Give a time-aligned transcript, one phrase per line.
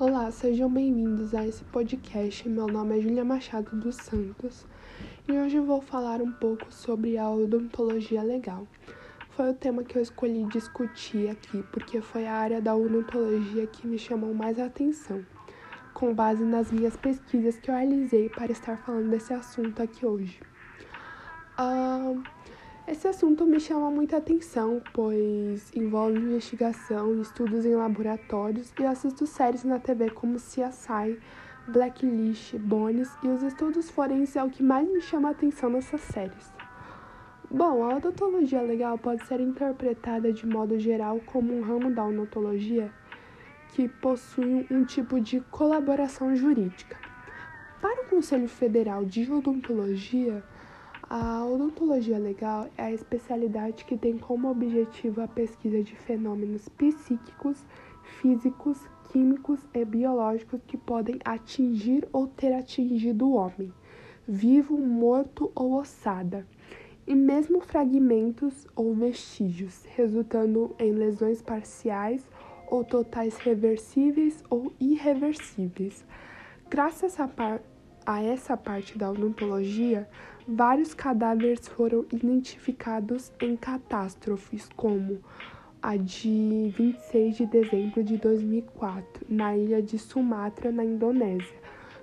[0.00, 2.48] Olá, sejam bem-vindos a esse podcast.
[2.48, 4.64] Meu nome é Julia Machado dos Santos
[5.26, 8.64] e hoje vou falar um pouco sobre a odontologia legal.
[9.30, 13.88] Foi o tema que eu escolhi discutir aqui porque foi a área da odontologia que
[13.88, 15.26] me chamou mais a atenção,
[15.92, 20.40] com base nas minhas pesquisas que eu realizei para estar falando desse assunto aqui hoje.
[21.58, 22.22] Uh,
[22.90, 29.62] esse assunto me chama muita atenção, pois envolve investigação estudos em laboratórios e assisto séries
[29.62, 31.20] na TV como CSI,
[31.68, 36.00] Blacklist, Bones e os estudos forenses é o que mais me chama a atenção nessas
[36.00, 36.50] séries.
[37.50, 42.90] Bom, a odontologia legal pode ser interpretada de modo geral como um ramo da odontologia
[43.74, 46.96] que possui um tipo de colaboração jurídica.
[47.82, 50.42] Para o Conselho Federal de Odontologia,
[51.10, 57.64] a odontologia legal é a especialidade que tem como objetivo a pesquisa de fenômenos psíquicos,
[58.20, 58.78] físicos,
[59.10, 63.72] químicos e biológicos que podem atingir ou ter atingido o homem,
[64.26, 66.46] vivo, morto ou ossada,
[67.06, 72.28] e mesmo fragmentos ou vestígios, resultando em lesões parciais
[72.70, 76.04] ou totais reversíveis ou irreversíveis.
[76.68, 77.62] Graças a, par
[78.08, 80.08] a essa parte da odontologia,
[80.50, 85.18] Vários cadáveres foram identificados em catástrofes, como
[85.82, 91.54] a de 26 de dezembro de 2004, na ilha de Sumatra, na Indonésia,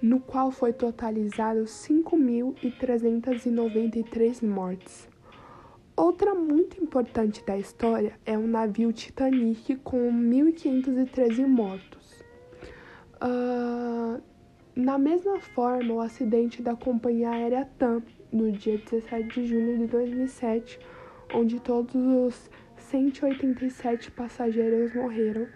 [0.00, 5.06] no qual foi totalizado 5.393 mortes.
[5.94, 12.24] Outra muito importante da história é o navio Titanic com 1.513 mortos.
[13.22, 14.22] Uh,
[14.80, 19.86] na mesma forma, o acidente da companhia aérea TAM, no dia 17 de julho de
[19.86, 20.80] 2007,
[21.34, 25.46] onde todos os 187 passageiros morreram.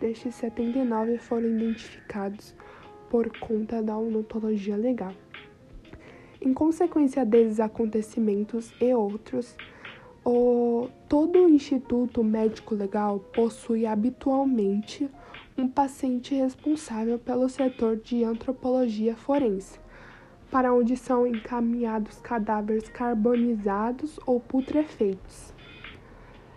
[0.00, 2.54] Destes 79 foram identificados
[3.08, 5.14] por conta da odontologia legal.
[6.40, 9.56] Em consequência desses acontecimentos e outros,
[10.24, 15.08] o, todo o Instituto Médico Legal possui habitualmente
[15.56, 19.78] um paciente responsável pelo setor de antropologia forense,
[20.50, 25.52] para onde são encaminhados cadáveres carbonizados ou putrefeitos.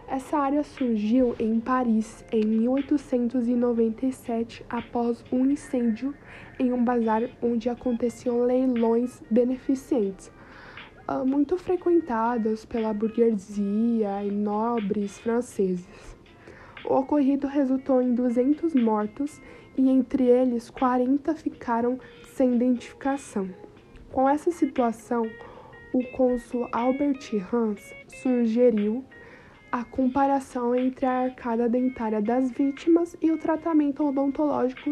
[0.08, 6.14] Essa área surgiu em Paris em 1897 após um incêndio
[6.60, 10.32] em um bazar onde aconteciam leilões beneficentes,
[11.08, 16.16] ah, muito frequentados pela burguesia e nobres franceses.
[16.88, 19.42] O ocorrido resultou em 200 mortos
[19.76, 22.00] e entre eles 40 ficaram
[22.34, 23.50] sem identificação.
[24.12, 25.30] Com essa situação,
[25.92, 27.20] o cônsul Albert
[27.52, 29.04] Hans sugeriu
[29.72, 34.92] a comparação entre a arcada dentária das vítimas e o tratamento odontológico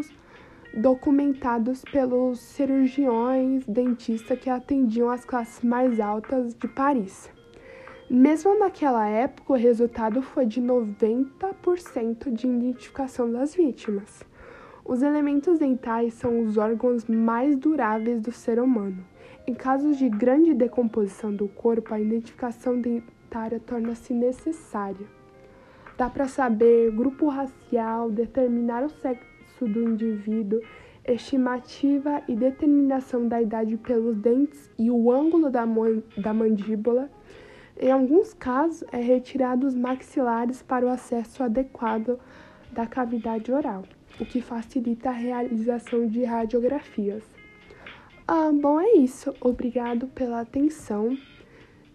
[0.76, 7.30] documentados pelos cirurgiões dentistas que atendiam as classes mais altas de Paris.
[8.14, 14.22] Mesmo naquela época, o resultado foi de 90% de identificação das vítimas.
[14.84, 19.04] Os elementos dentais são os órgãos mais duráveis do ser humano.
[19.48, 25.08] Em casos de grande decomposição do corpo, a identificação dentária torna-se necessária.
[25.98, 30.60] Dá para saber grupo racial, determinar o sexo do indivíduo,
[31.04, 35.64] estimativa e determinação da idade pelos dentes e o ângulo da,
[36.16, 37.10] da mandíbula.
[37.78, 42.18] Em alguns casos, é retirado os maxilares para o acesso adequado
[42.72, 43.84] da cavidade oral
[44.20, 47.24] o que facilita a realização de radiografias.
[48.26, 49.34] Ah, bom, é isso.
[49.40, 51.16] Obrigado pela atenção.